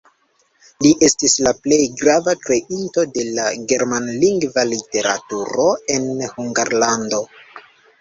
Li 0.85 0.93
estis 1.07 1.35
la 1.47 1.53
plej 1.65 1.77
grava 1.99 2.35
kreinto 2.47 3.05
de 3.19 3.27
la 3.37 3.47
germanlingva 3.75 4.67
literaturo 4.75 5.71
en 6.01 6.13
Hungarlando. 6.37 7.27